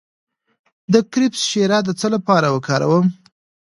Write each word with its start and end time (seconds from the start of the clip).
د 0.93 0.95
کرفس 1.11 1.41
شیره 1.49 1.79
د 1.85 1.89
څه 1.99 2.07
لپاره 2.15 2.47
وکاروم؟ 2.55 3.05